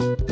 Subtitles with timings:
[0.00, 0.29] thank you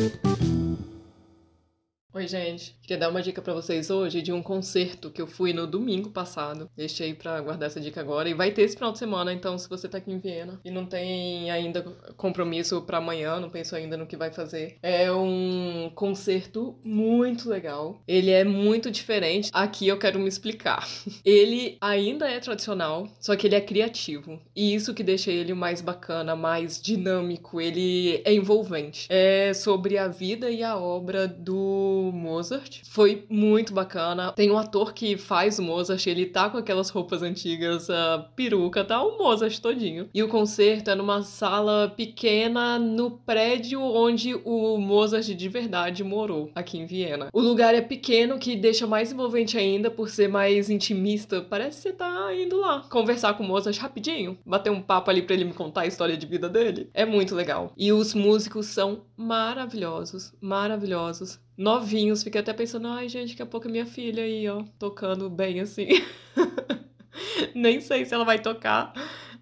[2.29, 2.77] gente.
[2.83, 6.11] Queria dar uma dica para vocês hoje de um concerto que eu fui no domingo
[6.11, 6.70] passado.
[6.77, 8.29] Deixei para guardar essa dica agora.
[8.29, 10.70] E vai ter esse final de semana, então se você tá aqui em Viena e
[10.70, 11.82] não tem ainda
[12.16, 18.02] compromisso para amanhã, não pensou ainda no que vai fazer, é um concerto muito legal.
[18.06, 19.50] Ele é muito diferente.
[19.52, 20.86] Aqui eu quero me explicar.
[21.24, 24.40] Ele ainda é tradicional, só que ele é criativo.
[24.54, 27.60] E isso que deixa ele mais bacana, mais dinâmico.
[27.60, 29.06] Ele é envolvente.
[29.10, 32.83] É sobre a vida e a obra do Mozart.
[32.89, 34.33] Foi muito bacana.
[34.33, 38.85] Tem um ator que faz o Mozart, ele tá com aquelas roupas antigas, a peruca,
[38.85, 40.09] tá o Mozart todinho.
[40.13, 46.51] E o concerto é numa sala pequena no prédio onde o Mozart de verdade morou,
[46.55, 47.29] aqui em Viena.
[47.33, 51.41] O lugar é pequeno, que deixa mais envolvente ainda por ser mais intimista.
[51.41, 55.23] Parece que você tá indo lá conversar com o Mozart rapidinho, bater um papo ali
[55.23, 56.91] pra ele me contar a história de vida dele.
[56.93, 57.73] É muito legal.
[57.77, 62.23] E os músicos são maravilhosos, maravilhosos novinhos.
[62.23, 65.61] Fiquei até pensando, ai, gente, daqui a pouco é minha filha aí, ó, tocando bem
[65.61, 65.89] assim.
[67.55, 68.92] Nem sei se ela vai tocar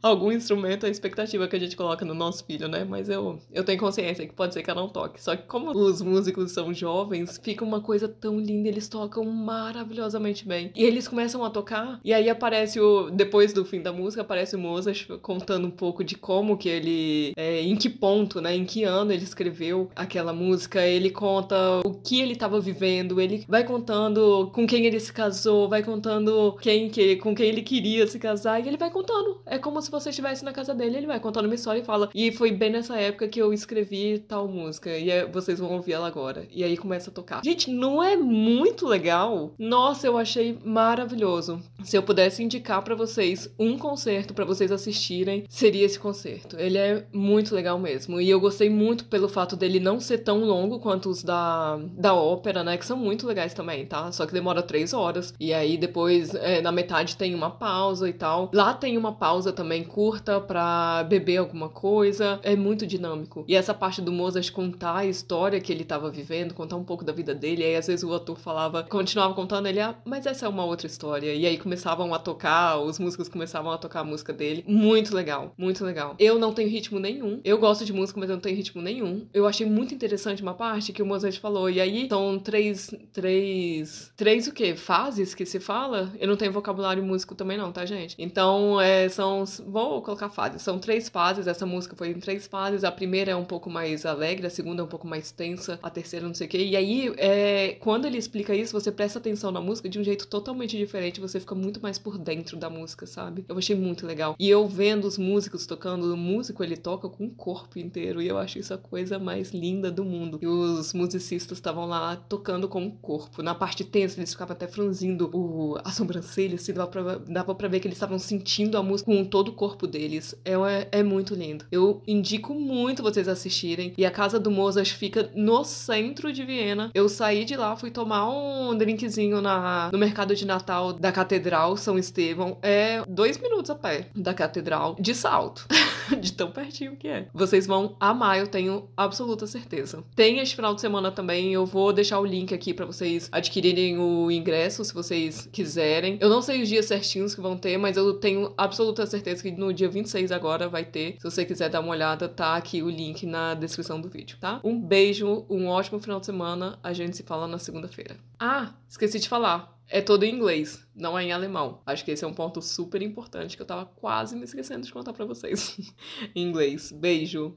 [0.03, 2.85] algum instrumento, a expectativa que a gente coloca no nosso filho, né?
[2.85, 5.23] Mas eu, eu tenho consciência que pode ser que ela não toque.
[5.23, 10.47] Só que como os músicos são jovens, fica uma coisa tão linda, eles tocam maravilhosamente
[10.47, 10.71] bem.
[10.75, 13.11] E eles começam a tocar, e aí aparece o.
[13.11, 17.33] Depois do fim da música, aparece o Mozart contando um pouco de como que ele.
[17.37, 18.55] É, em que ponto, né?
[18.55, 20.87] Em que ano ele escreveu aquela música.
[20.87, 25.69] Ele conta o que ele estava vivendo, ele vai contando com quem ele se casou,
[25.69, 29.41] vai contando quem que, com quem ele queria se casar, e ele vai contando.
[29.47, 32.11] É como se você estivesse na casa dele, ele vai contando uma história e fala.
[32.15, 34.91] E foi bem nessa época que eu escrevi tal música.
[34.97, 36.47] E é, vocês vão ouvir ela agora.
[36.51, 37.43] E aí começa a tocar.
[37.45, 39.55] Gente, não é muito legal?
[39.59, 41.61] Nossa, eu achei maravilhoso.
[41.83, 46.59] Se eu pudesse indicar para vocês um concerto para vocês assistirem, seria esse concerto.
[46.59, 48.21] Ele é muito legal mesmo.
[48.21, 52.15] E eu gostei muito pelo fato dele não ser tão longo quanto os da, da
[52.15, 52.77] ópera, né?
[52.77, 54.11] Que são muito legais também, tá?
[54.13, 55.33] Só que demora três horas.
[55.39, 58.51] E aí depois, é, na metade, tem uma pausa e tal.
[58.53, 62.41] Lá tem uma pausa também curta para beber alguma coisa.
[62.43, 63.45] É muito dinâmico.
[63.49, 67.05] E essa parte do Mozart contar a história que ele estava vivendo, contar um pouco
[67.05, 70.47] da vida dele, aí às vezes o ator falava, continuava contando, ele, ah, mas essa
[70.47, 71.35] é uma outra história.
[71.35, 74.65] E aí começavam a tocar, os músicos começavam a tocar a música dele.
[74.67, 76.15] Muito legal, muito legal.
[76.19, 77.41] Eu não tenho ritmo nenhum.
[77.45, 79.27] Eu gosto de música, mas eu não tenho ritmo nenhum.
[79.33, 81.69] Eu achei muito interessante uma parte que o Mozart falou.
[81.71, 84.75] E aí são três, três, três o quê?
[84.75, 86.13] Fases que se fala?
[86.19, 88.15] Eu não tenho vocabulário músico também não, tá, gente?
[88.19, 90.63] Então, é, são vou colocar fases.
[90.63, 91.47] São três fases.
[91.47, 92.85] Essa música foi em três fases.
[92.85, 95.91] A primeira é um pouco mais alegre, a segunda é um pouco mais tensa, a
[95.91, 96.59] terceira não sei o quê.
[96.59, 100.27] E aí, é, quando ele explica isso, você presta atenção na música de um jeito
[100.27, 101.21] totalmente diferente.
[101.21, 103.45] Você fica muito mais por dentro da música, sabe?
[103.49, 104.37] Eu achei muito legal.
[104.39, 108.23] E eu vendo os músicos tocando, o músico ele toca com o corpo inteiro.
[108.23, 110.39] E eu acho isso a coisa mais linda do mundo.
[110.41, 113.43] E os musicistas estavam lá tocando com o corpo.
[113.43, 117.69] Na parte tensa, eles ficavam até franzindo o, a sobrancelha, assim, dava pra, dava pra
[117.69, 120.35] ver que eles estavam sentindo a música com todo o corpo deles.
[120.45, 120.53] É,
[120.93, 121.65] é muito lindo.
[121.73, 123.93] Eu indico muito vocês assistirem.
[123.97, 126.91] E a casa do Mozart fica no centro de Viena.
[126.95, 131.77] Eu saí de lá, fui tomar um drinkzinho na, no mercado de Natal da Catedral
[131.77, 132.59] São Estevão.
[132.63, 135.67] É dois minutos a pé da catedral, de salto.
[136.21, 137.29] de tão pertinho que é.
[137.33, 140.03] Vocês vão amar, eu tenho absoluta certeza.
[140.15, 143.99] Tem este final de semana também, eu vou deixar o link aqui para vocês adquirirem
[143.99, 146.19] o ingresso, se vocês quiserem.
[146.21, 149.51] Eu não sei os dias certinhos que vão ter, mas eu tenho absoluta certeza que
[149.51, 151.17] no dia 26 agora vai ter.
[151.19, 154.61] Se você quiser dar uma olhada, tá aqui o link na descrição do vídeo, tá?
[154.65, 156.79] Um beijo, um ótimo final de semana.
[156.83, 158.17] A gente se fala na segunda-feira.
[158.39, 159.76] Ah, esqueci de falar.
[159.89, 161.81] É todo em inglês, não é em alemão.
[161.87, 164.93] Acho que esse é um ponto super importante que eu tava quase me esquecendo de
[164.93, 165.77] contar para vocês.
[166.35, 166.91] em inglês.
[166.91, 167.57] Beijo.